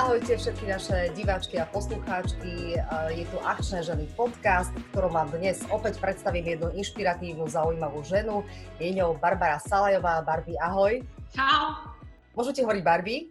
[0.00, 2.72] Ahojte všetky naše diváčky a poslucháčky.
[3.12, 8.40] Je tu Akčné ženy podcast, v ktorom vám dnes opäť predstavím jednu inšpiratívnu, zaujímavú ženu.
[8.80, 10.24] Je ňou Barbara Salajová.
[10.24, 11.04] Barbie, ahoj.
[11.36, 11.92] Čau.
[12.32, 13.28] Môžete hovoriť Barbie?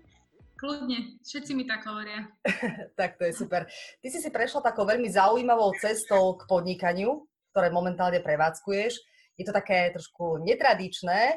[0.61, 2.29] Kľudne, všetci mi tak hovoria.
[3.01, 3.65] tak to je super.
[3.97, 8.93] Ty si si prešla takou veľmi zaujímavou cestou k podnikaniu, ktoré momentálne prevádzkuješ.
[9.41, 11.33] Je to také trošku netradičné,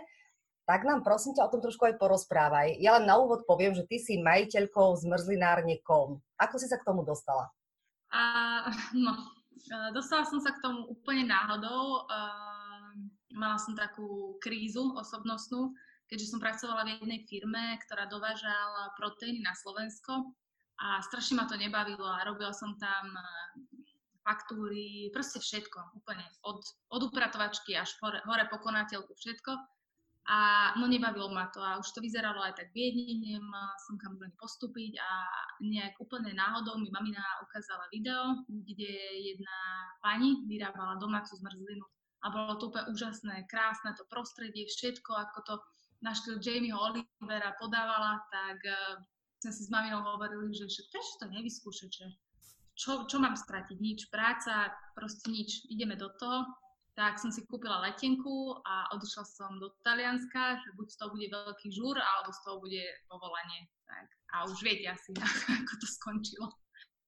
[0.72, 2.80] tak nám prosím ťa o tom trošku aj porozprávaj.
[2.80, 6.16] Ja len na úvod poviem, že ty si majiteľkou zmrzlinárne.com.
[6.40, 7.52] Ako si sa k tomu dostala?
[8.08, 9.12] Uh, no,
[9.92, 12.08] dostala som sa k tomu úplne náhodou.
[12.08, 12.96] Uh,
[13.36, 15.76] mala som takú krízu osobnostnú,
[16.08, 20.32] keďže som pracovala v jednej firme, ktorá dovážala proteíny na Slovensko
[20.80, 23.12] a strašne ma to nebavilo a robila som tam
[24.24, 26.24] faktúry, proste všetko, úplne.
[26.46, 26.62] Od,
[26.94, 29.52] od upratovačky až hore, hore po konateľku, všetko.
[30.30, 34.14] A no nebavilo ma to a už to vyzeralo aj tak biedne, nemala som kam
[34.22, 35.10] len postúpiť a
[35.58, 39.58] nejak úplne náhodou mi mamina ukázala video, kde jedna
[39.98, 41.82] pani vyrábala domácu zmrzlinu
[42.22, 45.54] a bolo to úplne úžasné, krásne to prostredie, všetko, ako to
[46.06, 49.02] na štýl Jamieho Olivera podávala, tak uh,
[49.42, 52.06] sme si s maminou hovorili, že prečo to nevyskúšať, že
[52.78, 56.46] čo, čo mám stratiť, nič, práca, proste nič, ideme do toho
[56.92, 61.26] tak som si kúpila letenku a odišla som do Talianska, že buď z toho bude
[61.32, 63.68] veľký žúr, alebo z toho bude povolanie.
[63.88, 64.06] Tak.
[64.32, 65.16] A už viete asi,
[65.64, 66.46] ako to skončilo.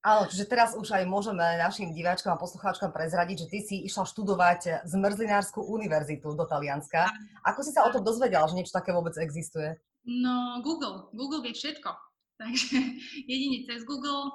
[0.04, 4.04] Áno, čiže teraz už aj môžeme našim diváčkom a poslucháčkom prezradiť, že ty si išla
[4.04, 7.08] študovať Zmrzlinárskú univerzitu do Talianska.
[7.40, 9.80] Ako si sa o tom dozvedela, že niečo také vôbec existuje?
[10.04, 11.08] No, Google.
[11.16, 11.88] Google vie všetko.
[12.44, 12.76] Takže
[13.24, 14.28] jedine cez Google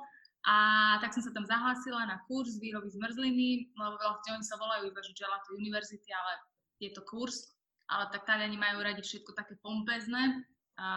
[0.48, 0.56] a
[1.04, 5.02] tak som sa tam zahlásila na kurz výroby zmrzliny, lebo veľa oni sa volajú iba,
[5.04, 6.34] že Gelato University, ale
[6.80, 7.59] je to kurz.
[7.90, 10.45] Ale tak Taliani majú radi všetko také pompezné,
[10.78, 10.88] a,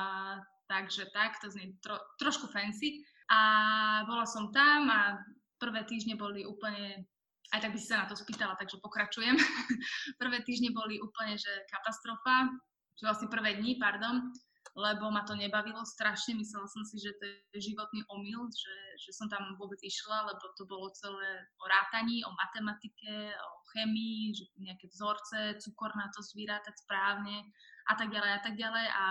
[0.69, 3.03] takže tak, to znie tro, trošku fancy.
[3.33, 5.19] A bola som tam a
[5.57, 7.09] prvé týždne boli úplne,
[7.51, 9.35] aj tak by si sa na to spýtala, takže pokračujem.
[10.23, 12.53] prvé týždne boli úplne, že katastrofa,
[12.95, 14.31] že vlastne prvé dni, pardon
[14.73, 16.33] lebo ma to nebavilo strašne.
[16.41, 20.45] Myslela som si, že to je životný omyl, že, že som tam vôbec išla, lebo
[20.57, 26.25] to bolo celé o rátaní, o matematike, o chemii, že nejaké vzorce, cukor na to
[26.25, 27.45] zvyrátať správne
[27.89, 28.87] a tak ďalej a tak ďalej.
[28.89, 29.05] A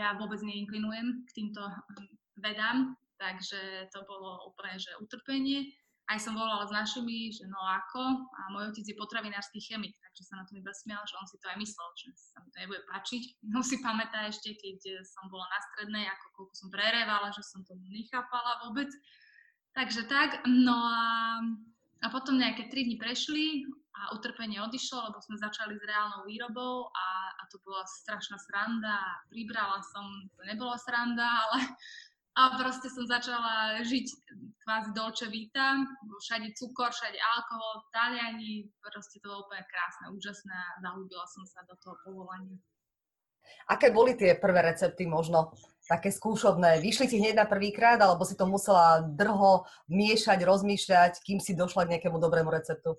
[0.00, 1.60] ja vôbec neinklinujem k týmto
[2.40, 5.68] vedám, takže to bolo úplne, že utrpenie
[6.04, 10.22] aj som volala s našimi, že no ako, a môj otec je potravinársky chemik, takže
[10.28, 12.58] sa na to iba smial, že on si to aj myslel, že sa mi to
[12.60, 13.22] nebude páčiť.
[13.54, 17.64] No si pamätá ešte, keď som bola na strednej, ako koľko som prerevala, že som
[17.64, 18.90] to nechápala vôbec.
[19.72, 21.40] Takže tak, no a,
[22.04, 26.90] a potom nejaké 3 dni prešli a utrpenie odišlo, lebo sme začali s reálnou výrobou
[26.92, 29.24] a, a to bola strašná sranda.
[29.30, 30.04] Pribrala som,
[30.34, 31.72] to nebola sranda, ale
[32.34, 34.06] a proste som začala žiť
[34.66, 35.86] kvázi dolče vita,
[36.18, 41.62] všade cukor, všade alkohol, Taliani, proste to bolo úplne krásne, úžasné a zahúbila som sa
[41.70, 42.58] do toho povolania.
[43.70, 45.52] Aké boli tie prvé recepty možno
[45.84, 46.80] také skúšobné?
[46.80, 51.86] Vyšli ti hneď na prvýkrát, alebo si to musela drho miešať, rozmýšľať, kým si došla
[51.86, 52.96] k nejakému dobrému receptu?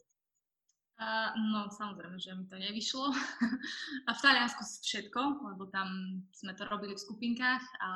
[1.36, 3.12] No samozrejme, že mi to nevyšlo.
[4.08, 7.92] a v Taliansku všetko, lebo tam sme to robili v skupinkách a,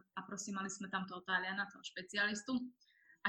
[0.00, 2.56] a proste mali sme tam toho Taliana, toho špecialistu.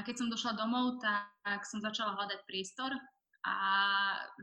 [0.00, 2.96] keď som došla domov, tak, som začala hľadať priestor
[3.44, 3.56] a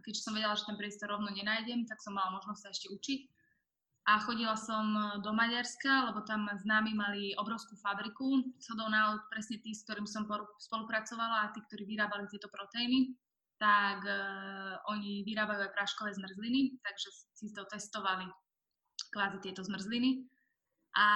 [0.06, 3.22] keďže som vedela, že ten priestor rovno nenájdem, tak som mala možnosť sa ešte učiť.
[4.08, 4.94] A chodila som
[5.26, 10.24] do Maďarska, lebo tam známi mali obrovskú fabriku, shodou náhod presne tí, s ktorým som
[10.62, 13.18] spolupracovala a tí, ktorí vyrábali tieto proteíny
[13.58, 18.26] tak uh, oni vyrábajú aj práškové zmrzliny, takže si to testovali
[19.10, 20.26] kvázi tieto zmrzliny
[20.98, 21.08] a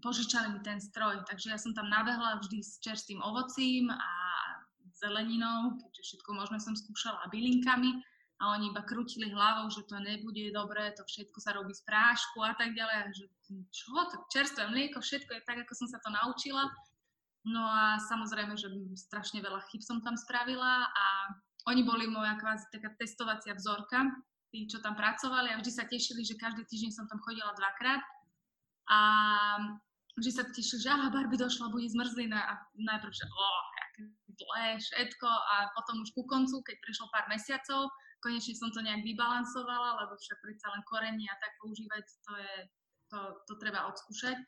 [0.00, 4.10] požičali mi ten stroj, takže ja som tam nabehla vždy s čerstvým ovocím a
[4.98, 8.02] zeleninou, keďže všetko možné som skúšala bylinkami
[8.38, 12.38] a oni iba krútili hlavou, že to nebude dobré, to všetko sa robí z prášku
[12.46, 12.96] a tak ďalej.
[13.02, 13.26] A že
[13.74, 16.70] čo, to čerstvé mlieko, všetko je tak, ako som sa to naučila.
[17.46, 18.66] No a samozrejme, že
[18.98, 21.04] strašne veľa chyb som tam spravila a
[21.70, 24.10] oni boli moja kvázi taká testovacia vzorka,
[24.50, 28.02] tí, čo tam pracovali a vždy sa tešili, že každý týždeň som tam chodila dvakrát.
[28.88, 29.00] A
[30.16, 32.40] vždy sa tešili, že aha, Barbie došla, bude zmrzlina.
[32.40, 34.02] A najprv, že oh, aké
[34.32, 35.28] dlhé, všetko.
[35.28, 37.92] A potom už ku koncu, keď prišlo pár mesiacov,
[38.24, 42.54] konečne som to nejak vybalansovala, lebo však predsa len korenie a tak používať, to je,
[43.12, 44.40] to, to treba odskúšať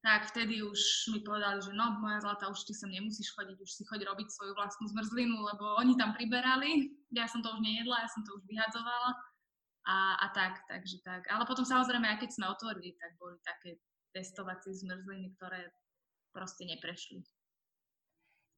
[0.00, 0.80] tak vtedy už
[1.12, 4.32] mi povedali, že no, moja zlata, už ty sem nemusíš chodiť, už si choď robiť
[4.32, 8.32] svoju vlastnú zmrzlinu, lebo oni tam priberali, ja som to už nejedla, ja som to
[8.40, 9.12] už vyhadzovala
[9.84, 11.28] a, a tak, takže tak.
[11.28, 13.76] Ale potom samozrejme, aj keď sme otvorili, tak boli také
[14.16, 15.68] testovacie zmrzliny, ktoré
[16.32, 17.20] proste neprešli.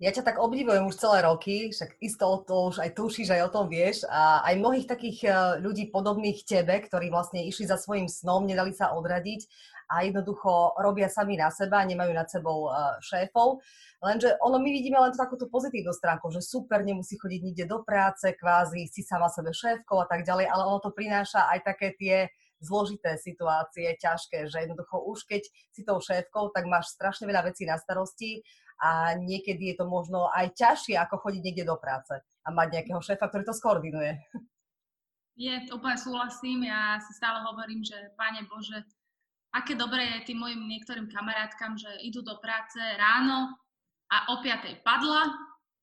[0.03, 3.53] Ja ťa tak obdivujem už celé roky, však isto to už aj tušíš, aj o
[3.55, 4.03] tom vieš.
[4.11, 5.31] A aj mnohých takých e,
[5.63, 9.47] ľudí podobných tebe, ktorí vlastne išli za svojim snom, nedali sa odradiť
[9.95, 13.63] a jednoducho robia sami na seba, nemajú nad sebou e, šéfov.
[14.03, 18.27] Lenže ono my vidíme len takúto pozitívnu stránku, že super, nemusí chodiť nikde do práce,
[18.35, 22.27] kvázi si sama sebe šéfkou a tak ďalej, ale ono to prináša aj také tie
[22.63, 25.43] zložité situácie, ťažké, že jednoducho už keď
[25.75, 28.41] si tou šéfkou, tak máš strašne veľa vecí na starosti
[28.79, 33.03] a niekedy je to možno aj ťažšie, ako chodiť niekde do práce a mať nejakého
[33.03, 34.19] šéfa, ktorý to skoordinuje.
[35.33, 36.69] Je, úplne súhlasím.
[36.69, 38.85] Ja si stále hovorím, že Pane Bože,
[39.57, 43.57] aké dobré je tým mojim niektorým kamarátkam, že idú do práce ráno
[44.13, 44.85] a o 5.
[44.85, 45.33] padla,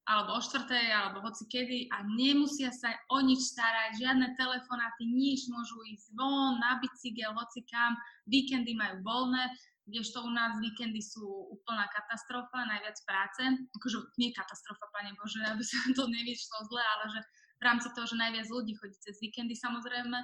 [0.10, 0.66] alebo o 4.
[0.90, 6.58] alebo hoci kedy a nemusia sa o nič starať, žiadne telefonáty, nič, môžu ísť von,
[6.58, 7.94] na bicykel, hoci kam,
[8.26, 9.54] víkendy majú voľné
[9.90, 13.42] kdežto u nás víkendy sú úplná katastrofa, najviac práce.
[13.74, 17.20] Akože nie katastrofa, pane Bože, aby sa to nevyšlo zle, ale že
[17.60, 20.16] v rámci toho, že najviac ľudí chodí cez víkendy samozrejme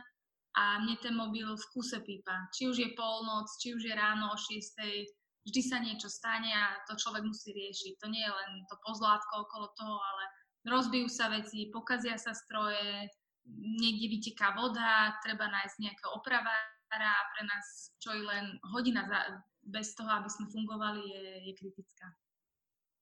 [0.55, 2.47] a mne ten mobil v kuse pípa.
[2.55, 6.81] Či už je polnoc, či už je ráno o 6 vždy sa niečo stane a
[6.89, 8.01] to človek musí riešiť.
[8.01, 10.23] To nie je len to pozlátko okolo toho, ale
[10.65, 13.07] rozbijú sa veci, pokazia sa stroje,
[13.53, 19.41] niekde vyteká voda, treba nájsť nejakého opravára a pre nás čo je len hodina za,
[19.65, 22.07] bez toho, aby sme fungovali, je, je kritická.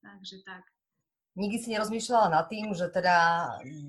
[0.04, 0.64] Takže tak.
[1.34, 3.16] Nikdy si nerozmýšľala nad tým, že teda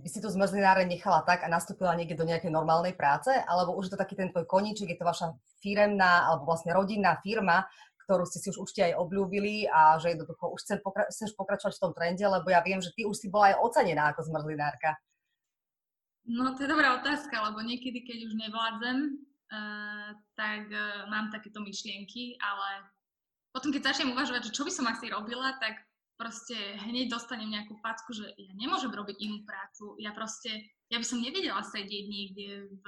[0.00, 3.90] by si tu zmrzlináre nechala tak a nastúpila niekde do nejakej normálnej práce, alebo už
[3.90, 7.68] je to taký ten tvoj koníček, je to vaša firemná alebo vlastne rodinná firma,
[8.04, 11.74] ktorú ste si už určite aj obľúbili a že jednoducho už chcem pokra- chceš pokračovať
[11.74, 14.94] v tom trende, lebo ja viem, že ty už si bola aj ocenená ako zmrzlinárka.
[16.24, 19.24] No to je dobrá otázka, lebo niekedy, keď už nevládzem,
[19.54, 22.90] Eh, tak uh, mám takéto myšlienky, ale
[23.54, 25.78] potom, keď začnem uvažovať, že čo by som asi robila, tak
[26.18, 29.94] proste hneď dostanem nejakú facku, že ja nemôžem robiť inú prácu.
[30.02, 32.84] Ja proste, ja by som nevedela sedieť niekde v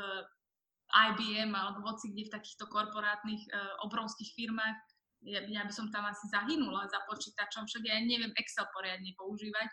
[0.91, 4.77] IBM alebo hoci kde v takýchto korporátnych uh, obrovských firmách.
[5.25, 9.71] Ja, ja by som tam asi zahynula za počítačom, však ja neviem Excel poriadne používať.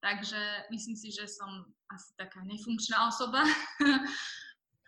[0.00, 3.42] Takže myslím si, že som asi taká nefunkčná osoba.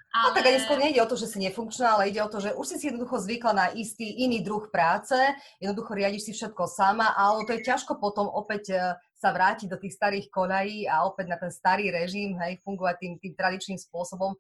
[0.09, 0.25] Ale...
[0.33, 2.57] No tak ani skôr nejde o to, že si nefunkčná, ale ide o to, že
[2.57, 5.13] už si si jednoducho zvykla na istý iný druh práce,
[5.61, 8.77] jednoducho riadiš si všetko sama, ale to je ťažko potom opäť e,
[9.13, 13.13] sa vrátiť do tých starých koľají a opäť na ten starý režim, hej, fungovať tým,
[13.21, 14.33] tým tradičným spôsobom.
[14.33, 14.39] E,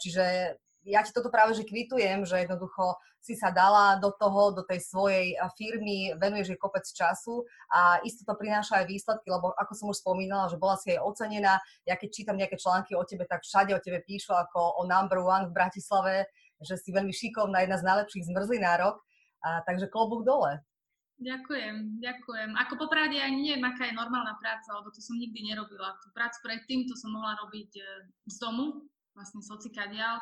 [0.00, 0.56] čiže
[0.88, 4.80] ja ti toto práve že kvitujem, že jednoducho si sa dala do toho, do tej
[4.80, 9.86] svojej firmy, venuješ jej kopec času a isto to prináša aj výsledky, lebo ako som
[9.92, 13.44] už spomínala, že bola si aj ocenená, ja keď čítam nejaké články o tebe, tak
[13.44, 16.24] všade o tebe píšu ako o number one v Bratislave,
[16.64, 18.96] že si veľmi šikovná, jedna z najlepších zmrzlinárok,
[19.44, 20.64] a, takže klobúk dole.
[21.20, 22.56] Ďakujem, ďakujem.
[22.56, 25.92] Ako popravde ani neviem, aká je normálna práca, lebo to som nikdy nerobila.
[26.00, 27.84] Tú prácu predtým, to som mohla robiť e,
[28.24, 30.16] z domu, vlastne z hocikadiaľ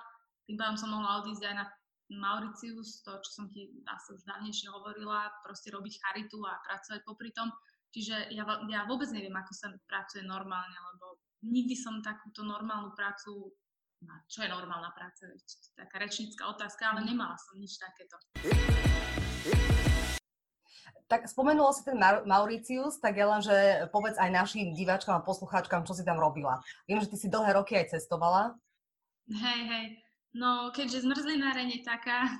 [0.48, 1.64] tým pádom som mohla odísť aj na
[2.08, 7.28] Mauricius, to, čo som ti asi už dávnejšie hovorila, proste robiť charitu a pracovať popri
[7.36, 7.52] tom.
[7.92, 13.52] Čiže ja, ja vôbec neviem, ako sa pracuje normálne, lebo nikdy som takúto normálnu prácu
[14.30, 15.26] čo je normálna práca,
[15.74, 18.14] taká rečnícka otázka, ale nemala som nič takéto.
[21.10, 23.56] Tak spomenula si ten Mauricius, tak je len, že
[23.90, 26.62] povedz aj našim diváčkam a poslucháčkam, čo si tam robila.
[26.86, 28.54] Viem, že ty si dlhé roky aj cestovala.
[29.26, 29.86] Hej, hej.
[30.38, 32.30] No, keďže zmrzlináreň je taká,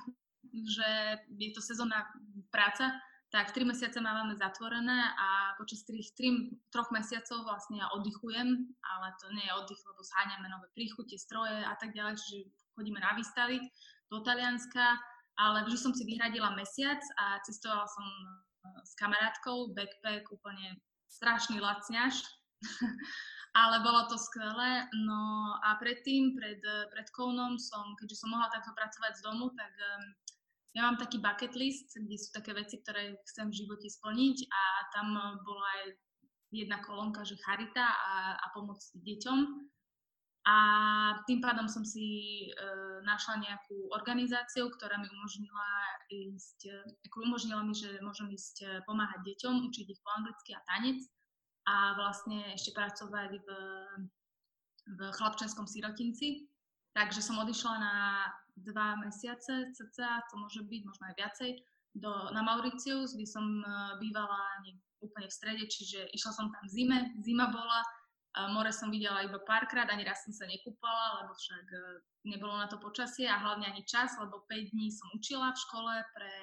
[0.47, 2.07] že je to sezónna
[2.47, 2.95] práca,
[3.29, 8.49] tak 3 mesiace máme zatvorené a počas tých 3, 3 mesiacov vlastne ja oddychujem,
[8.81, 13.03] ale to nie je oddych, lebo zháňame nové príchute, stroje a tak ďalej, čiže chodíme
[13.03, 13.61] na výstavy
[14.09, 14.97] do Talianska,
[15.37, 18.25] ale vždy som si vyhradila mesiac a cestovala som e,
[18.81, 20.79] s kamarátkou, backpack, úplne
[21.11, 22.15] strašný lacňaž.
[23.53, 24.85] ale bolo to skvelé.
[25.05, 26.61] No a predtým, pred,
[26.93, 30.03] pred Kounom som, keďže som mohla takto pracovať z domu, tak um,
[30.77, 34.61] ja mám taký bucket list, kde sú také veci, ktoré chcem v živote splniť a
[34.93, 35.07] tam
[35.41, 35.83] bola aj
[36.53, 39.39] jedna kolónka, že charita a, a pomoc deťom.
[40.49, 40.57] A
[41.29, 42.49] tým pádom som si e,
[43.05, 45.69] našla nejakú organizáciu, ktorá mi umožnila
[46.09, 50.63] ísť, ako umožnila mi, že môžem ísť e, pomáhať deťom, učiť ich po anglicky a
[50.65, 51.05] tanec
[51.69, 53.49] a vlastne ešte pracovať v,
[54.97, 56.49] v chlapčenskom sirotinci.
[56.97, 57.95] Takže som odišla na
[58.57, 61.49] dva mesiace, cca, to môže byť možno aj viacej,
[61.93, 63.65] do, na Mauricius, kde som e,
[64.01, 64.61] bývala
[64.99, 67.81] úplne v strede, čiže išla som tam v zime, zima bola,
[68.53, 71.81] more som videla iba párkrát, ani raz som sa nekúpala, lebo však e,
[72.29, 75.93] nebolo na to počasie a hlavne ani čas, lebo 5 dní som učila v škole
[76.13, 76.33] pre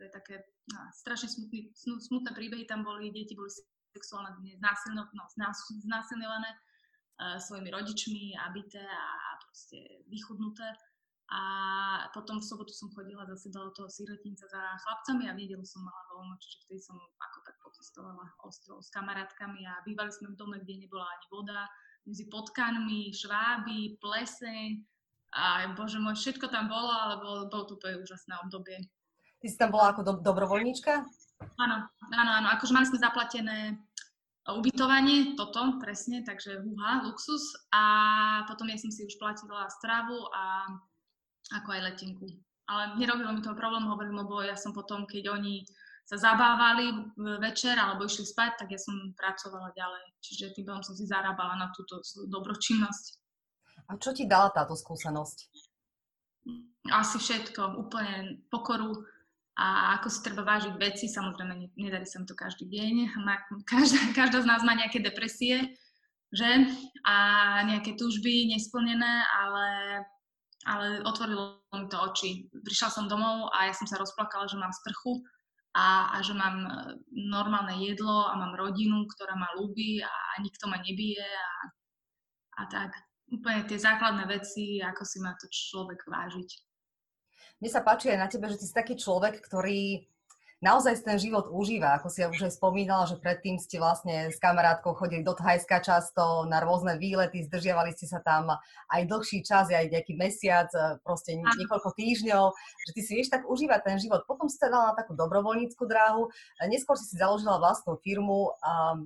[0.00, 0.36] ktoré také
[0.72, 3.52] no, strašne smutný, smutné príbehy tam boli, deti boli
[3.90, 5.24] sexuálne no,
[5.86, 9.04] znásilňované uh, svojimi rodičmi a byté a
[9.42, 10.66] proste vychudnuté.
[11.30, 11.42] A
[12.10, 15.86] potom v sobotu som chodila zase do toho sirotinca za chlapcami a v nedelu som
[15.86, 20.38] mala voľno, čiže vtedy som ako tak pocestovala ostrov s kamarátkami a bývali sme v
[20.42, 21.70] dome, kde nebola ani voda,
[22.02, 24.68] medzi potkanmi, šváby, pleseň
[25.38, 28.82] a bože môj, všetko tam bolo, ale bolo, bolo to úplne úžasné obdobie.
[29.38, 31.06] Ty si tam bola ako do, dobrovoľníčka?
[31.40, 31.76] Áno,
[32.12, 33.76] áno, áno, akože mali sme zaplatené
[34.48, 37.82] ubytovanie, toto presne, takže uha, luxus a
[38.48, 40.66] potom ja som si už platila stravu a
[41.60, 42.26] ako aj letenku.
[42.70, 45.66] Ale nerobilo mi to problém, hovorím, lebo ja som potom, keď oni
[46.06, 50.04] sa zabávali večer alebo išli spať, tak ja som pracovala ďalej.
[50.22, 53.04] Čiže tým som si zarábala na túto dobročinnosť.
[53.90, 55.38] A čo ti dala táto skúsenosť?
[56.90, 59.06] Asi všetko, úplne pokoru
[59.60, 61.04] a ako si treba vážiť veci.
[61.04, 63.12] Samozrejme, nedarí sa mi to každý deň.
[63.68, 65.76] Každá, každá z nás má nejaké depresie,
[66.32, 66.50] že?
[67.04, 67.16] A
[67.68, 69.68] nejaké túžby nesplnené, ale
[70.68, 72.52] ale otvorilo mi to oči.
[72.52, 75.24] Prišla som domov a ja som sa rozplakala, že mám sprchu
[75.72, 76.72] a, a že mám e,
[77.16, 80.12] normálne jedlo a mám rodinu, ktorá ma ľúbi a
[80.44, 81.50] nikto ma nebije a,
[82.60, 82.92] a tak.
[83.30, 86.50] Úplne tie základné veci, ako si má to človek vážiť.
[87.60, 90.08] Mne sa páči aj na tebe, že ty si taký človek, ktorý
[90.60, 91.96] naozaj ten život užíva.
[91.96, 95.80] Ako si ja už aj spomínala, že predtým ste vlastne s kamarátkou chodili do Thajska
[95.80, 98.52] často na rôzne výlety, zdržiavali ste sa tam
[98.92, 100.68] aj dlhší čas, aj nejaký mesiac,
[101.00, 102.44] proste niekoľko týždňov,
[102.88, 104.28] že ty si vieš tak užívať ten život.
[104.28, 106.28] Potom si sa dala na takú dobrovoľníckú dráhu,
[106.68, 108.52] neskôr si si založila vlastnú firmu.
[108.60, 109.00] A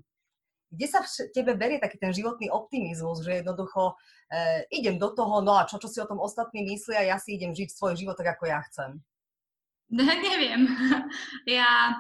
[0.74, 3.94] kde sa v tebe berie taký ten životný optimizmus, že jednoducho
[4.28, 7.38] e, idem do toho, no a čo, čo si o tom ostatní myslia, ja si
[7.38, 8.98] idem žiť svoj život tak, ako ja chcem.
[9.94, 10.64] Ne, neviem.
[11.46, 11.92] Ja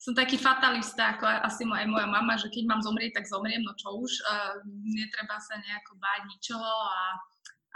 [0.00, 3.76] som taký fatalista, ako asi aj moja mama, že keď mám zomrieť, tak zomriem, no
[3.76, 4.12] čo už.
[4.24, 4.54] Uh,
[4.88, 7.04] netreba sa nejako báť ničoho a,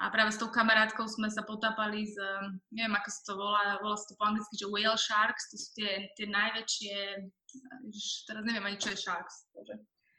[0.00, 2.16] a práve s tou kamarátkou sme sa potápali z,
[2.72, 5.68] neviem ako sa to volá, volá sa to po anglicky, že whale sharks, to sú
[5.76, 6.96] tie, tie najväčšie,
[8.24, 9.44] teraz neviem ani čo je sharks.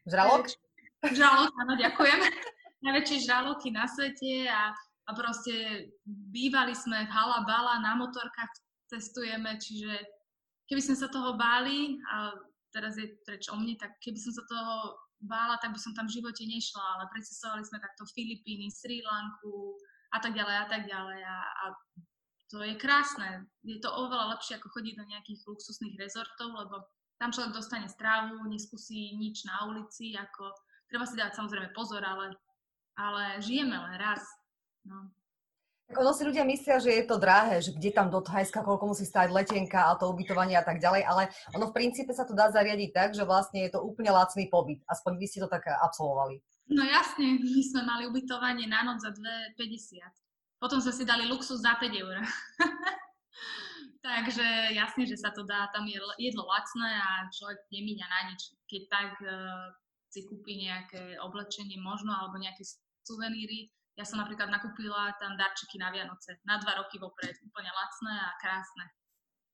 [0.06, 0.46] Žralok?
[1.02, 2.20] Žralok, áno, ďakujem.
[2.86, 4.70] Najväčšie žraloky na svete a,
[5.10, 8.52] a proste bývali sme v halabala na motorkách
[8.86, 9.90] cestujeme, čiže
[10.70, 12.38] keby sme sa toho báli, a
[12.70, 14.94] teraz je preč o mne, tak keby som sa toho
[15.26, 19.74] bála, tak by som tam v živote nešla, ale precestovali sme takto Filipíny, Sri Lanku
[20.14, 21.66] a tak ďalej a tak ďalej a, a
[22.54, 23.50] to je krásne.
[23.66, 26.86] Je to oveľa lepšie ako chodiť do nejakých luxusných rezortov, lebo
[27.20, 30.52] tam človek dostane strávu, neskúsi nič na ulici, ako
[30.92, 32.36] treba si dať samozrejme pozor, ale,
[33.00, 34.24] ale žijeme len raz.
[34.84, 35.10] No.
[35.86, 38.90] Tak ono si ľudia myslia, že je to drahé, že kde tam do Thajska, koľko
[38.90, 42.34] musí stať letenka a to ubytovanie a tak ďalej, ale ono v princípe sa to
[42.34, 44.82] dá zariadiť tak, že vlastne je to úplne lacný pobyt.
[44.90, 46.42] Aspoň vy ste to tak absolvovali.
[46.74, 50.02] No jasne, my sme mali ubytovanie na noc za 2,50.
[50.58, 52.18] Potom sme si dali luxus za 5 eur.
[54.06, 58.54] Takže jasne, že sa to dá, tam je jedlo lacné a človek nemíňa na nič.
[58.70, 59.74] Keď tak uh,
[60.14, 62.62] si kúpi nejaké oblečenie možno alebo nejaké
[63.02, 68.14] suveníry, ja som napríklad nakúpila tam darčeky na Vianoce, na dva roky vopred, úplne lacné
[68.14, 68.86] a krásne.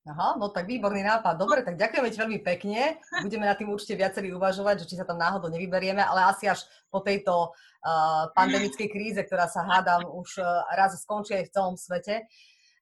[0.01, 1.37] Aha, no tak výborný nápad.
[1.37, 2.97] Dobre, tak ďakujeme ti veľmi pekne.
[3.21, 6.65] Budeme na tým určite viacerí uvažovať, že či sa tam náhodou nevyberieme, ale asi až
[6.89, 11.75] po tejto uh, pandemickej kríze, ktorá sa hádam už uh, raz skončí aj v celom
[11.77, 12.25] svete.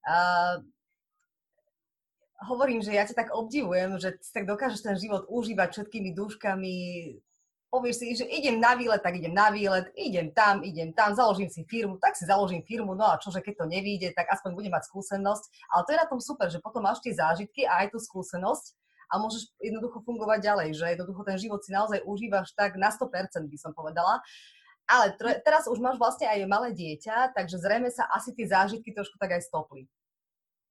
[0.07, 0.63] Uh,
[2.47, 6.75] hovorím, že ja ťa tak obdivujem, že tak dokážeš ten život užívať všetkými dúškami,
[7.69, 11.49] povieš si, že idem na výlet, tak idem na výlet, idem tam, idem tam, založím
[11.53, 14.73] si firmu, tak si založím firmu, no a čože keď to nevíde, tak aspoň budem
[14.73, 15.43] mať skúsenosť.
[15.69, 18.73] Ale to je na tom super, že potom máš tie zážitky a aj tú skúsenosť
[19.09, 23.09] a môžeš jednoducho fungovať ďalej, že jednoducho ten život si naozaj užívaš tak na 100%
[23.45, 24.21] by som povedala.
[24.89, 25.13] Ale
[25.45, 29.37] teraz už máš vlastne aj malé dieťa, takže zrejme sa asi tie zážitky trošku tak
[29.37, 29.85] aj stopli.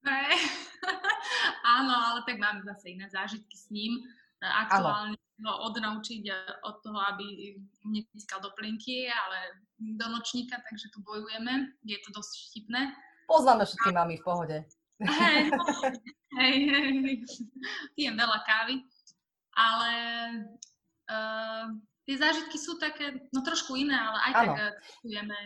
[0.03, 0.35] Hey.
[1.65, 4.03] Áno, ale tak mám zase iné zážitky s ním.
[4.39, 6.35] Aktuálne ho odnaučiť e,
[6.67, 7.55] od toho, aby
[7.87, 11.79] netiskal do plinky, ale do nočníka, takže tu bojujeme.
[11.87, 12.91] Je to dosť vtipné.
[13.31, 14.57] Poznáme všetky mami v pohode.
[14.99, 15.43] Hej,
[16.43, 17.23] hej, hej,
[17.95, 18.83] pijem veľa kávy,
[19.55, 19.93] ale
[21.07, 21.71] uh,
[22.03, 24.41] tie zážitky sú také, no trošku iné, ale aj ano.
[24.43, 25.37] tak e, cestujeme.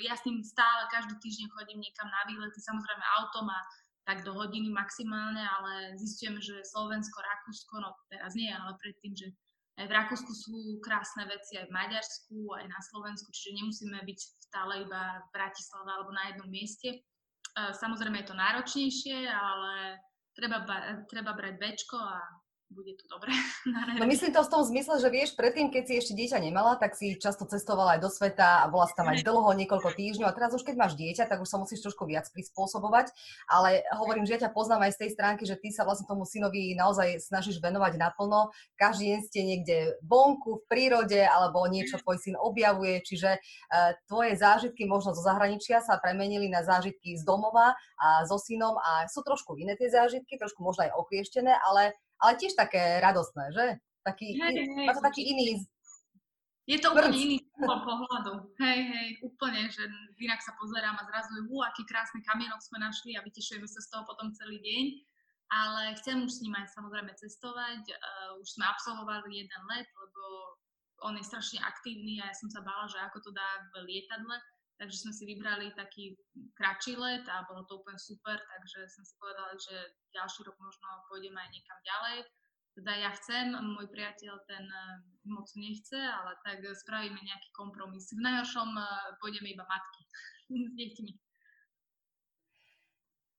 [0.00, 3.60] Ja s ním stále každý týždeň chodím niekam na výlety, samozrejme auto má
[4.08, 9.28] tak do hodiny maximálne, ale zistujeme, že Slovensko, Rakúsko, no teraz nie, ale predtým, že
[9.76, 14.20] aj v Rakúsku sú krásne veci, aj v Maďarsku, aj na Slovensku, čiže nemusíme byť
[14.48, 16.88] stále iba v Bratislave alebo na jednom mieste.
[16.88, 16.98] E,
[17.76, 20.00] samozrejme je to náročnejšie, ale
[20.32, 20.64] treba,
[21.06, 22.18] treba brať Bčko a
[22.70, 23.32] bude to dobré.
[23.98, 26.94] No myslím to v tom zmysle, že vieš, predtým, keď si ešte dieťa nemala, tak
[26.94, 30.36] si často cestovala aj do sveta a bola si tam aj dlho, niekoľko týždňov a
[30.36, 33.10] teraz už keď máš dieťa, tak už sa musíš trošku viac prispôsobovať,
[33.50, 36.24] ale hovorím, že ja ťa poznám aj z tej stránky, že ty sa vlastne tomu
[36.24, 38.54] synovi naozaj snažíš venovať naplno.
[38.78, 44.38] Každý deň ste niekde vonku, v prírode, alebo niečo tvoj syn objavuje, čiže uh, tvoje
[44.38, 49.20] zážitky možno zo zahraničia sa premenili na zážitky z domova a so synom a sú
[49.26, 53.66] trošku iné tie zážitky, trošku možno aj oklieštené, ale ale tiež také radostné, že?
[54.02, 55.62] Taký, hej, hej, má to taký iný
[56.68, 58.52] je to úplne iný pohľadu.
[58.60, 59.88] Hej, hej, úplne, že
[60.20, 63.88] inak sa pozerám a zrazu je, aký krásny kamienok sme našli a vytešujeme sa z
[63.88, 64.84] toho potom celý deň.
[65.48, 67.88] Ale chcem už s ním aj samozrejme cestovať.
[67.88, 70.22] Uh, už sme absolvovali jeden let, lebo
[71.08, 74.36] on je strašne aktívny a ja som sa bála, že ako to dá v lietadle.
[74.78, 76.14] Takže sme si vybrali taký
[76.54, 79.74] kratší let a bolo to úplne super, takže som si povedala, že
[80.14, 82.18] ďalší rok možno pôjdeme aj niekam ďalej.
[82.78, 88.06] Teda ja chcem, môj priateľ ten eh, moc nechce, ale tak spravíme nejaký kompromis.
[88.14, 88.86] V najhoršom eh,
[89.18, 90.02] pôjdeme iba matky
[90.70, 91.12] s deťmi.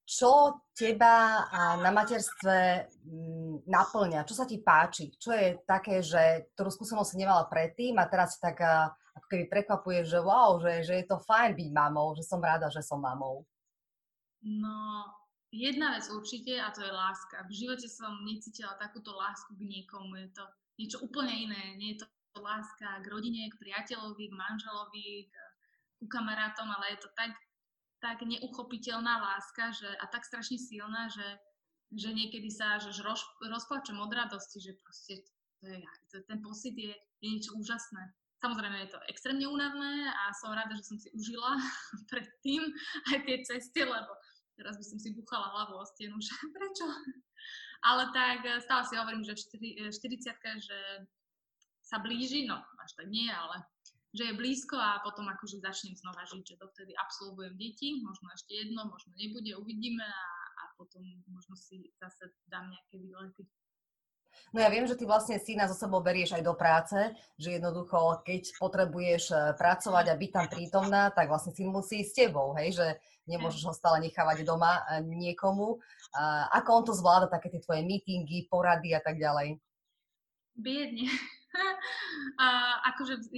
[0.10, 1.46] Čo teba
[1.80, 4.26] na materstve mm, naplňa?
[4.26, 5.14] Čo sa ti páči?
[5.16, 10.08] Čo je také, že ktorú skúsenosť nemala predtým a teraz tak eh, ako keby prekvapuje,
[10.08, 13.44] že wow, že, že je to fajn byť mamou, že som rada, že som mamou?
[14.40, 15.04] No,
[15.50, 17.42] Jedna vec určite a to je láska.
[17.50, 20.14] V živote som necítila takúto lásku k niekomu.
[20.22, 20.46] Je to
[20.78, 21.74] niečo úplne iné.
[21.74, 22.08] Nie je to
[22.38, 25.34] láska k rodine, k priateľovi, k manželovi, k,
[25.98, 27.34] ku kamarátom, ale je to tak,
[27.98, 31.42] tak neuchopiteľná láska že, a tak strašne silná, že,
[31.98, 35.26] že niekedy sa že roz, rozplačem od radosti, že proste
[35.60, 35.82] to je,
[36.14, 38.14] to, ten pocit je, je niečo úžasné.
[38.40, 41.60] Samozrejme je to extrémne únavné a som rada, že som si užila
[42.12, 42.64] predtým
[43.12, 44.12] aj tie cesty, lebo
[44.56, 46.88] teraz by som si buchala hlavu o stenu, že prečo?
[47.84, 50.78] Ale tak eh, stále si hovorím, že 40 eh, že
[51.84, 53.66] sa blíži, no až tak nie, ale
[54.14, 58.58] že je blízko a potom akože začnem znova žiť, že dovtedy absolvujem deti, možno ešte
[58.58, 63.46] jedno, možno nebude, uvidíme a, a potom možno si zase dám nejaké výlety.
[64.54, 66.98] No ja viem, že ty vlastne syna zo sebou berieš aj do práce,
[67.38, 72.18] že jednoducho, keď potrebuješ eh, pracovať a byť tam prítomná, tak vlastne syn musí s
[72.18, 72.88] tebou, hej, že
[73.30, 75.78] nemôžeš ho stále nechávať doma eh, niekomu.
[76.58, 79.62] Ako on to zvláda, také tie tvoje meetingy, porady a tak ďalej?
[80.58, 81.06] Biedne.
[82.44, 82.48] a
[82.94, 83.30] akože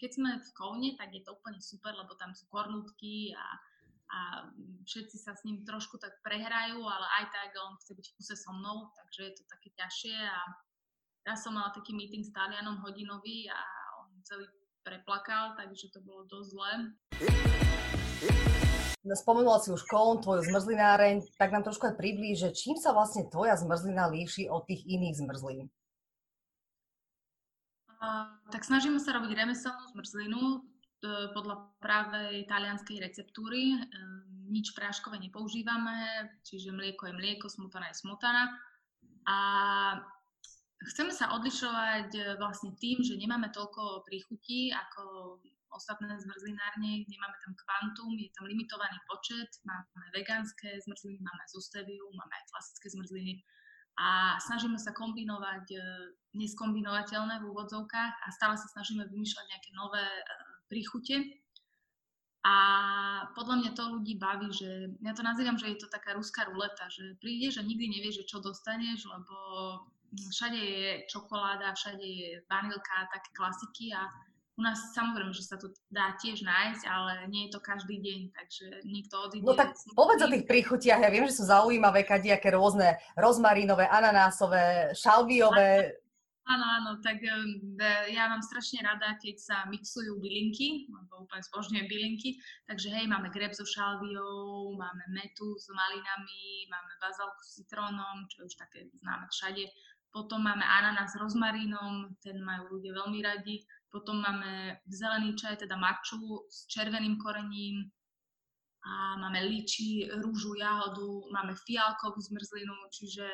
[0.00, 3.75] keď sme v Kovne, tak je to úplne super, lebo tam sú kornútky a a
[4.86, 8.34] všetci sa s ním trošku tak prehrajú, ale aj tak on chce byť v kuse
[8.38, 10.40] so mnou, takže je to také ťažšie a
[11.26, 13.58] ja som mala taký meeting s Talianom hodinový a
[14.06, 14.46] on celý
[14.86, 16.72] preplakal, takže to bolo dosť zlé.
[19.02, 22.94] No, spomenula si už Koln, tvoju zmrzlináreň, tak nám trošku aj priblíž, že čím sa
[22.94, 25.66] vlastne tvoja zmrzlina líši od tých iných zmrzlín?
[27.96, 30.62] Uh, tak snažíme sa robiť remeselnú zmrzlinu,
[31.06, 33.76] E, podľa právej talianskej receptúry.
[33.76, 33.80] E,
[34.46, 38.44] nič práškové nepoužívame, čiže mlieko je mlieko, smotana je smotana.
[39.26, 39.38] A
[40.92, 45.36] chceme sa odlišovať e, vlastne tým, že nemáme toľko príchutí ako
[45.74, 52.32] ostatné zmrzlinárne, nemáme tam kvantum, je tam limitovaný počet, máme vegánske zmrzliny, máme zosteviu, máme
[52.32, 53.44] aj klasické zmrzliny
[53.96, 55.72] a snažíme sa kombinovať
[56.36, 60.04] neskombinovateľné v úvodzovkách a stále sa snažíme vymýšľať nejaké nové
[60.68, 61.44] príchute.
[62.46, 62.54] A
[63.34, 66.86] podľa mňa to ľudí baví, že ja to nazývam, že je to taká ruská ruleta,
[66.86, 69.34] že prídeš a nikdy nevieš, že čo dostaneš, lebo
[70.14, 74.06] všade je čokoláda, všade je vanilka, také klasiky a
[74.56, 78.20] u nás samozrejme, že sa to dá tiež nájsť, ale nie je to každý deň,
[78.32, 79.44] takže niekto odíde.
[79.44, 84.96] No tak povedz o tých príchutiach, ja viem, že sú zaujímavé kadiaké rôzne rozmarínové, ananásové,
[84.96, 85.98] šalviové,
[86.46, 87.18] Áno, áno, tak
[88.14, 92.38] ja mám strašne rada, keď sa mixujú bylinky, lebo úplne zbožňujem bylinky,
[92.70, 98.46] takže hej, máme greb so šalviou, máme metu s malinami, máme bazalku s citrónom, čo
[98.46, 99.66] je už také známe všade,
[100.14, 105.74] potom máme ananás s rozmarínom, ten majú ľudia veľmi radi, potom máme zelený čaj, teda
[105.74, 107.90] maču s červeným korením,
[108.86, 113.26] a máme liči, rúžu, jahodu, máme fialkovú zmrzlinu, čiže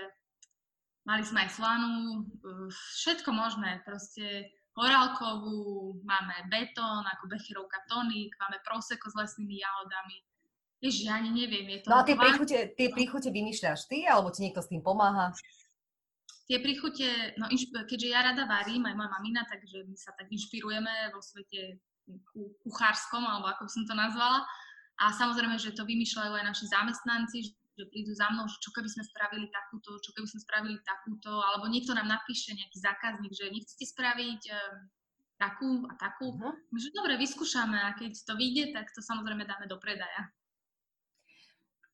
[1.02, 8.56] Mali sme aj slanu, eh, všetko možné, proste horálkovú, máme betón, ako becherovka tonik, máme
[8.64, 10.16] proseko s lesnými jahodami.
[10.82, 11.92] Ježiš, ja ani neviem, je to...
[11.92, 15.30] No a tie príchute, tie príchute vymýšľaš ty, alebo ti niekto s tým pomáha?
[16.50, 17.46] Tie príchute, no
[17.86, 21.78] keďže ja rada varím, aj moja mamina, takže my sa tak inšpirujeme vo svete
[22.66, 24.42] kuchárskom, alebo ako by som to nazvala.
[24.98, 27.38] A samozrejme, že to vymýšľajú aj naši zamestnanci,
[27.72, 31.40] že prídu za mnou, že čo keby sme spravili takúto, čo keby sme spravili takúto,
[31.40, 34.58] alebo niekto nám napíše, nejaký zákazník, že nechcete spraviť um,
[35.40, 36.36] takú a takú.
[36.36, 36.52] Uh-huh.
[36.70, 40.28] My, že dobre, vyskúšame a keď to vyjde, tak to samozrejme dáme do predaja.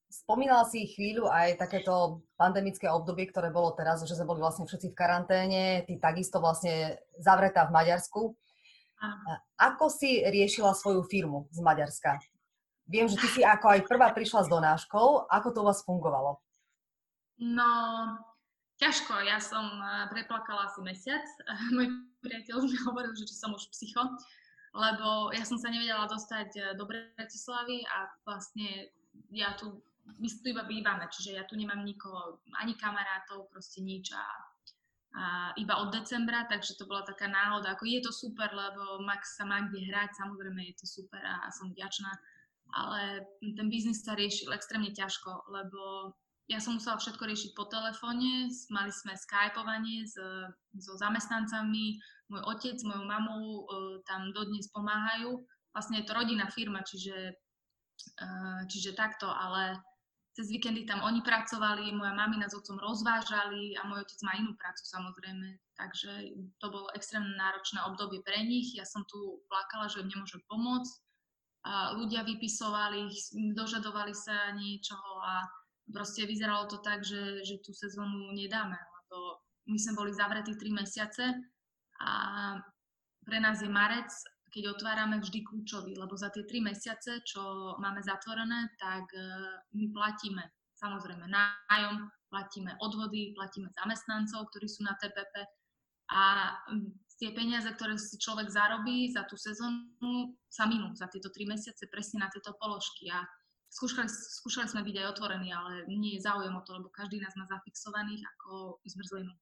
[0.09, 4.91] Spomínala si chvíľu aj takéto pandemické obdobie, ktoré bolo teraz, že sme boli vlastne všetci
[4.91, 8.33] v karanténe, ty takisto vlastne zavretá v Maďarsku.
[9.61, 12.19] Ako si riešila svoju firmu z Maďarska?
[12.89, 15.29] Viem, že ty si ako aj prvá prišla s donáškou.
[15.29, 16.41] Ako to u vás fungovalo?
[17.37, 17.71] No,
[18.81, 19.13] ťažko.
[19.29, 21.23] Ja som eh, preplakala asi mesiac.
[21.77, 21.93] Môj
[22.25, 24.03] priateľ mi hovoril, že či som už psycho,
[24.73, 28.89] lebo ja som sa nevedela dostať eh, do Bratislavy a vlastne
[29.37, 34.17] ja tu, my tu iba bývame, čiže ja tu nemám nikoho, ani kamarátov, proste nič
[34.17, 34.25] a
[35.17, 37.73] a iba od decembra, takže to bola taká náhoda.
[37.73, 41.49] Ako je to super, lebo Max sa má kde hrať, samozrejme je to super a
[41.49, 42.13] som vďačná,
[42.75, 46.13] ale ten biznis sa riešil extrémne ťažko, lebo
[46.49, 50.17] ja som musela všetko riešiť po telefóne, mali sme skypovanie s,
[50.81, 52.01] so zamestnancami,
[52.33, 53.63] môj otec, mojou mamou e,
[54.09, 55.45] tam dodnes pomáhajú.
[55.77, 57.37] Vlastne je to rodinná firma, čiže,
[58.17, 58.25] e,
[58.65, 59.77] čiže takto, ale
[60.33, 64.57] cez víkendy tam oni pracovali, moja mamina s otcom rozvážali a môj otec má inú
[64.57, 65.53] prácu samozrejme.
[65.77, 68.73] Takže to bolo extrémne náročné obdobie pre nich.
[68.73, 70.95] Ja som tu plakala, že im nemôžem pomôcť.
[71.67, 73.11] A ľudia vypisovali,
[73.53, 75.43] dožadovali sa niečoho a
[75.91, 80.81] proste vyzeralo to tak, že, že tú sezónu nedáme, lebo my sme boli zavretí 3
[80.81, 81.25] mesiace
[81.99, 82.11] a
[83.27, 84.09] pre nás je marec
[84.49, 89.21] keď otvárame vždy kľúčový, lebo za tie tri mesiace, čo máme zatvorené, tak e,
[89.77, 90.41] my platíme
[90.79, 95.35] samozrejme nájom, platíme odvody, platíme zamestnancov, ktorí sú na TPP
[96.15, 96.55] a
[97.19, 101.91] tie peniaze, ktoré si človek zarobí za tú sezónu, sa minú za tieto tri mesiace
[101.91, 103.11] presne na tieto položky.
[103.11, 103.27] A
[103.69, 107.35] skúšali, skúšali sme byť aj otvorení, ale nie je záujem o to, lebo každý nás
[107.35, 109.35] má zafixovaných ako zmrzlinu.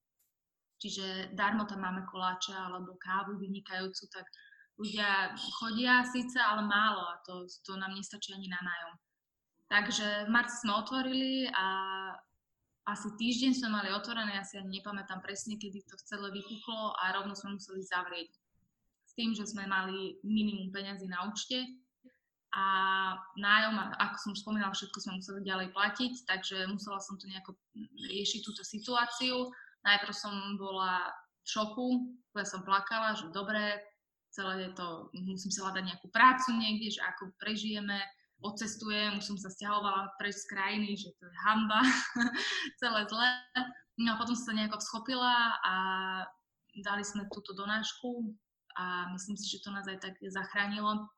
[0.77, 4.25] Čiže darmo tam máme koláče alebo kávu vynikajúcu, tak
[4.77, 8.93] ľudia chodia síce, ale málo a to, to nám nestačí ani na nájom.
[9.67, 11.65] Takže v marci sme otvorili a
[12.87, 17.11] asi týždeň sme mali otvorené, ja si ani nepamätám presne, kedy to celé vypuklo a
[17.19, 18.31] rovno sme museli zavrieť.
[19.03, 21.67] S tým, že sme mali minimum peňazí na účte
[22.55, 22.65] a
[23.35, 27.59] nájom, ako som už spomínala, všetko sme museli ďalej platiť, takže musela som tu nejako
[28.07, 29.51] riešiť túto situáciu.
[29.83, 31.11] Najprv som bola
[31.43, 31.87] v šoku,
[32.39, 33.83] ja som plakala, že dobre,
[34.31, 37.99] celé je to, musím si hľadať nejakú prácu niekde, že ako prežijeme,
[38.41, 41.81] odcestujem, už som sa stiahovala preč z krajiny, že to je hamba,
[42.81, 43.29] celé zle.
[43.97, 45.75] No a potom sa nejako schopila a
[46.85, 48.29] dali sme túto donášku
[48.77, 51.09] a myslím si, že to nás aj tak zachránilo.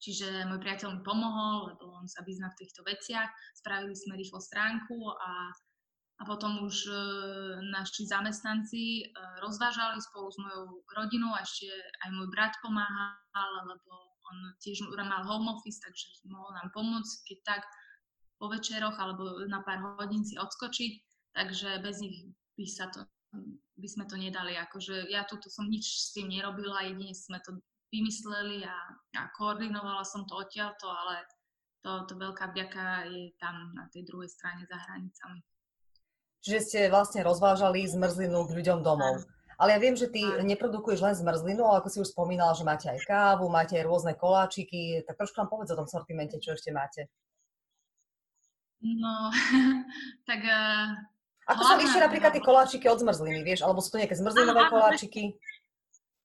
[0.00, 3.28] Čiže môj priateľ mi pomohol, lebo on sa vyzná v týchto veciach.
[3.52, 5.52] Spravili sme rýchlo stránku a
[6.20, 6.92] a potom už e,
[7.72, 9.04] naši zamestnanci e,
[9.40, 11.72] rozvážali spolu s mojou rodinou a ešte
[12.04, 17.38] aj môj brat pomáhal, lebo on tiež mal home office, takže mohol nám pomôcť, keď
[17.42, 17.62] tak
[18.40, 20.92] po večeroch alebo na pár hodín si odskočiť,
[21.36, 23.04] takže bez nich by sa to
[23.80, 24.58] by sme to nedali.
[24.58, 27.56] Akože ja tu som nič s tým nerobila, jedine sme to
[27.90, 28.76] vymysleli a,
[29.16, 31.26] a koordinovala som to odtiaľto, ale
[31.80, 35.40] to, to veľká vďaka je tam na tej druhej strane za hranicami.
[36.40, 39.24] Čiže ste vlastne rozvážali zmrzlinu k ľuďom domov.
[39.60, 42.88] Ale ja viem, že ty neprodukuješ len zmrzlinu, ale ako si už spomínala, že máte
[42.88, 46.72] aj kávu, máte aj rôzne koláčiky, tak trošku nám povedz o tom sortimente, čo ešte
[46.72, 47.12] máte.
[48.80, 49.28] No,
[50.28, 50.40] tak...
[50.40, 50.96] Uh,
[51.44, 53.60] ako sa líšia napríklad tie koláčiky od zmrzliny, vieš?
[53.60, 55.36] Alebo sú to nejaké zmrzlinové áno, koláčiky?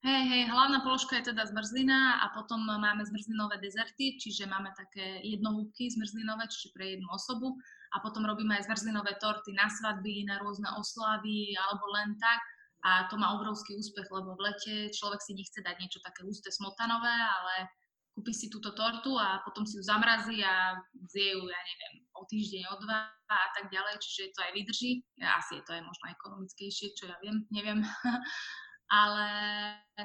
[0.05, 5.19] Hej, hej, hlavná položka je teda zmrzlina a potom máme zmrzlinové dezerty, čiže máme také
[5.25, 7.57] jednohúbky zmrzlinové, čiže pre jednu osobu
[7.89, 12.37] a potom robíme aj zmrzlinové torty na svadby, na rôzne oslavy alebo len tak
[12.85, 16.53] a to má obrovský úspech, lebo v lete človek si nechce dať niečo také úste
[16.53, 17.73] smotanové, ale
[18.13, 20.77] kúpi si túto tortu a potom si ju zamrazí a
[21.09, 25.03] zje ju, ja neviem, o týždeň, o dva a tak ďalej, čiže to aj vydrží.
[25.19, 27.81] Asi je to aj možno ekonomickejšie, čo ja viem, neviem.
[28.85, 29.27] Ale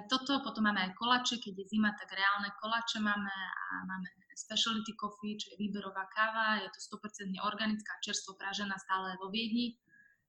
[0.09, 4.97] toto, potom máme aj kolače, keď je zima, tak reálne kolače máme a máme specialty
[4.97, 9.77] coffee, čo je výberová káva, je to 100% organická, čerstvo pražená stále vo Viedni.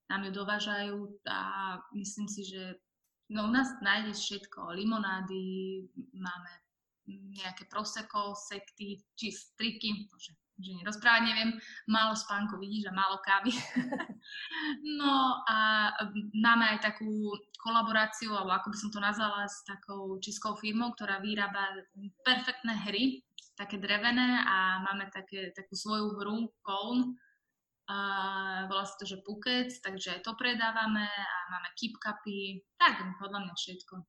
[0.09, 0.97] Nám ju dovážajú
[1.29, 1.39] a
[1.95, 2.75] myslím si, že
[3.29, 6.51] no, u nás nájdeš všetko, limonády, máme
[7.31, 11.51] nejaké proseko, sekty, či striky, že, že nerozprávať neviem,
[11.89, 13.51] málo spánku vidíš a málo kávy.
[14.99, 15.89] no a
[16.37, 21.19] máme aj takú kolaboráciu, alebo ako by som to nazvala, s takou českou firmou, ktorá
[21.19, 21.81] vyrába
[22.23, 23.23] perfektné hry
[23.61, 27.13] také drevené a máme také, takú svoju hru Cone,
[27.91, 33.03] Uh, volá sa to, že Phuket, takže aj to predávame a máme keep cupy, tak
[33.19, 33.99] podľa mňa všetko.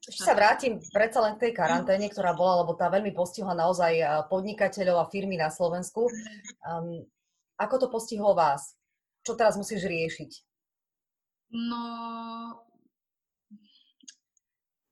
[0.00, 4.00] Ešte sa vrátim predsa len k tej karanténe, ktorá bola, lebo tá veľmi postihla naozaj
[4.32, 6.08] podnikateľov a firmy na Slovensku.
[6.64, 7.04] Um,
[7.60, 8.80] ako to postihlo vás?
[9.22, 10.30] Čo teraz musíš riešiť?
[11.52, 11.84] No,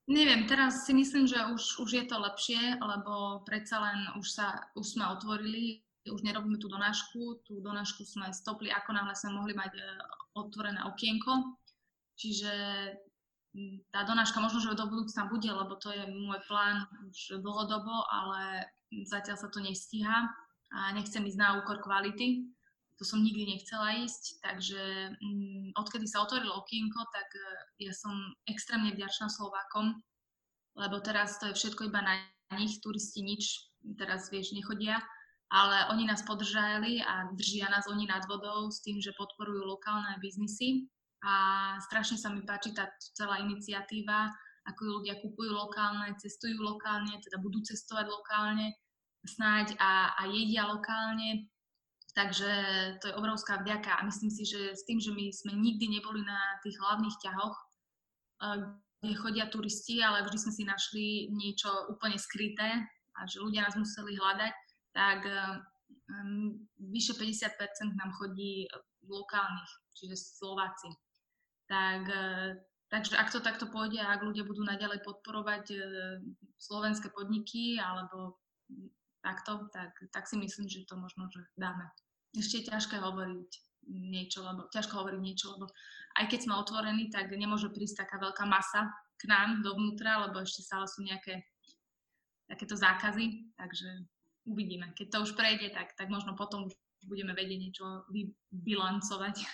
[0.06, 4.68] neviem, teraz si myslím, že už, už je to lepšie, lebo predsa len už, sa,
[4.76, 9.52] už sme otvorili už nerobíme tú donášku, tú donášku sme stopli, ako náhle sme mohli
[9.52, 9.82] mať e,
[10.32, 11.60] otvorené okienko.
[12.16, 12.52] Čiže
[13.90, 18.70] tá donáška možno, že do budúcna bude, lebo to je môj plán už dlhodobo, ale
[19.10, 20.30] zatiaľ sa to nestíha
[20.70, 22.46] a nechcem ísť na úkor kvality.
[23.00, 24.82] To som nikdy nechcela ísť, takže
[25.72, 27.44] odkedy sa otvorilo okienko, tak e,
[27.88, 28.12] ja som
[28.48, 29.98] extrémne vďačná Slovákom,
[30.76, 32.14] lebo teraz to je všetko iba na
[32.56, 35.00] nich, turisti nič teraz, vieš, nechodia
[35.50, 40.14] ale oni nás podržali a držia nás oni nad vodou s tým, že podporujú lokálne
[40.22, 40.86] biznisy
[41.26, 41.34] a
[41.84, 42.86] strašne sa mi páči tá
[43.18, 44.30] celá iniciatíva,
[44.70, 48.72] ako ľudia kupujú lokálne, cestujú lokálne, teda budú cestovať lokálne
[49.26, 51.50] snáď a, a jedia lokálne.
[52.10, 52.50] Takže
[52.98, 56.26] to je obrovská vďaka a myslím si, že s tým, že my sme nikdy neboli
[56.26, 57.56] na tých hlavných ťahoch,
[58.42, 58.58] eh,
[59.00, 62.82] kde chodia turisti, ale vždy sme si našli niečo úplne skryté
[63.14, 64.54] a že ľudia nás museli hľadať,
[64.92, 67.46] tak um, vyše 50%
[67.96, 68.66] nám chodí
[69.06, 70.90] lokálnych, čiže Slováci.
[71.70, 72.58] Tak, uh,
[72.90, 75.82] takže ak to takto pôjde, ak ľudia budú naďalej podporovať uh,
[76.58, 78.38] slovenské podniky alebo
[79.20, 81.84] takto, tak, tak si myslím, že to možno, že dáme.
[82.32, 83.50] Ešte je ťažké hovoriť
[83.90, 85.66] niečo, lebo ťažko hovoriť niečo, lebo
[86.18, 90.64] aj keď sme otvorení, tak nemôže prísť taká veľká masa k nám dovnútra, lebo ešte
[90.64, 91.44] stále sú nejaké
[92.50, 93.88] takéto zákazy, takže
[94.46, 94.92] uvidíme.
[94.96, 96.74] Keď to už prejde, tak, tak možno potom už
[97.08, 99.44] budeme vedieť niečo vybilancovať.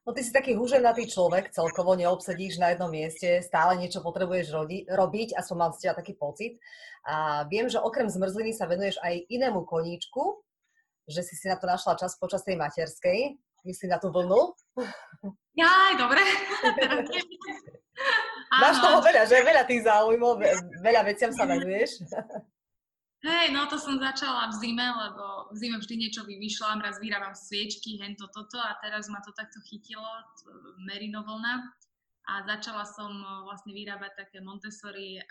[0.00, 4.86] No ty si taký húženatý človek, celkovo neobsedíš na jednom mieste, stále niečo potrebuješ rodi-
[4.88, 6.56] robiť, a som mal z teba taký pocit.
[7.04, 10.40] A viem, že okrem zmrzliny sa venuješ aj inému koníčku,
[11.04, 13.36] že si si na to našla čas počas tej materskej,
[13.68, 14.56] myslím na tú vlnu.
[15.52, 16.24] Jaj, dobre.
[18.50, 19.36] Máš toho veľa, že?
[19.44, 20.40] Veľa tých záujmov,
[20.80, 22.08] veľa veciam sa venuješ.
[23.20, 27.36] Hej, no to som začala v zime, lebo v zime vždy niečo vymýšľam, raz vyrábam
[27.36, 30.08] sviečky, hento toto a teraz ma to takto chytilo,
[30.88, 31.60] merino vlna
[32.32, 35.22] a začala som e, vlastne vyrábať také Montessori e,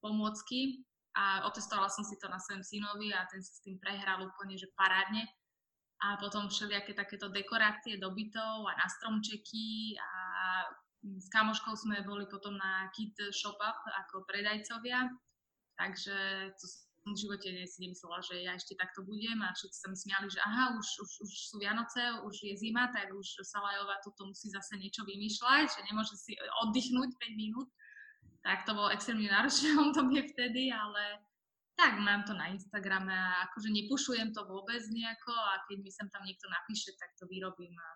[0.00, 4.24] pomôcky a otestovala som si to na svojom synovi a ten sa s tým prehral
[4.24, 5.28] úplne, že parádne.
[6.00, 10.10] A potom všelijaké takéto dekorácie do bytov a na stromčeky a
[11.04, 15.12] s kamoškou sme boli potom na Kit Shop Up ako predajcovia,
[15.76, 16.16] takže
[16.56, 16.64] to
[17.04, 20.40] v živote si nemyslela, že ja ešte takto budem a všetci sa mi smiali, že
[20.40, 24.80] aha, už, už, už sú Vianoce, už je zima, tak už Salajová toto musí zase
[24.80, 26.32] niečo vymýšľať, že nemôže si
[26.64, 27.68] oddychnúť 5 minút.
[28.40, 31.20] Tak to bolo extrémne náročné obdobie vtedy, ale
[31.76, 36.08] tak mám to na Instagrame a akože nepušujem to vôbec nejako a keď mi sem
[36.08, 37.88] tam niekto napíše, tak to vyrobím a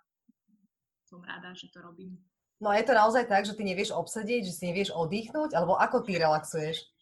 [1.08, 2.20] som rada, že to robím.
[2.60, 6.02] No je to naozaj tak, že ty nevieš obsedieť, že si nevieš oddychnúť, alebo ako
[6.04, 6.97] ty relaxuješ?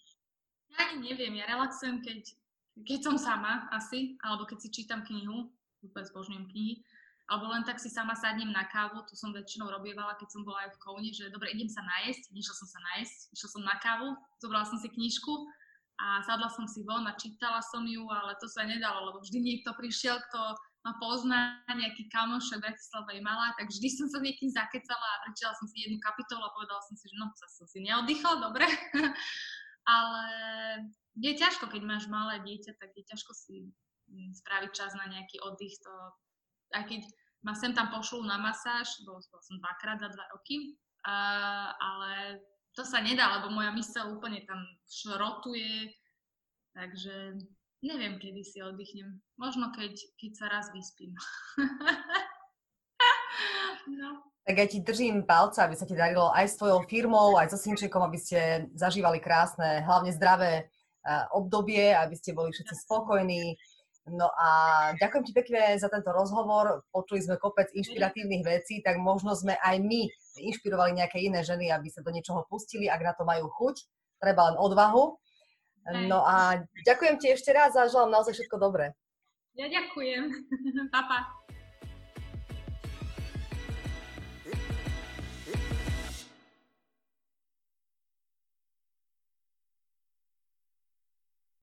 [0.80, 2.20] Ani neviem, ja relaxujem, keď,
[2.84, 5.48] keď som sama asi, alebo keď si čítam knihu,
[5.84, 6.74] úplne zbožňujem knihy,
[7.26, 10.62] alebo len tak si sama sadnem na kávu, to som väčšinou robievala, keď som bola
[10.66, 13.76] aj v Koune, že dobre, idem sa najesť, nešla som sa najesť, išla som na
[13.82, 14.08] kávu,
[14.38, 15.34] zobrala som si knižku
[15.98, 19.42] a sadla som si von a čítala som ju, ale to sa nedalo, lebo vždy
[19.42, 20.40] niekto prišiel, kto
[20.86, 25.20] ma pozná, nejaký kamoš, v Bratislava je malá, tak vždy som sa niekým zakecala a
[25.26, 28.38] prečítala som si jednu kapitolu a povedala som si, že no, zase som si neoddychla,
[28.38, 28.70] dobre.
[29.86, 30.26] ale
[31.16, 33.70] je ťažko, keď máš malé dieťa, tak je ťažko si
[34.10, 35.78] mm, spraviť čas na nejaký oddych.
[35.86, 35.94] To,
[36.76, 37.02] aj keď
[37.46, 41.16] ma sem tam pošlú na masáž, bol som dvakrát za dva roky, a,
[41.78, 42.42] ale
[42.74, 45.94] to sa nedá, lebo moja mysel úplne tam šrotuje,
[46.74, 47.38] takže
[47.80, 49.22] neviem, kedy si oddychnem.
[49.38, 51.14] Možno keď, keď sa raz vyspím.
[54.02, 54.35] no.
[54.46, 57.58] Tak ja ti držím palca, aby sa ti darilo aj s tvojou firmou, aj so
[57.58, 60.70] synčekom, aby ste zažívali krásne, hlavne zdravé
[61.34, 63.58] obdobie, aby ste boli všetci spokojní.
[64.06, 64.48] No a
[65.02, 66.86] ďakujem ti pekne za tento rozhovor.
[66.94, 70.06] Počuli sme kopec inšpiratívnych vecí, tak možno sme aj my
[70.38, 73.82] inšpirovali nejaké iné ženy, aby sa do niečoho pustili, ak na to majú chuť.
[74.22, 75.18] Treba len odvahu.
[76.06, 78.94] No a ďakujem ti ešte raz a želám naozaj všetko dobré.
[79.58, 80.22] Ja ďakujem.
[80.94, 81.46] Papa.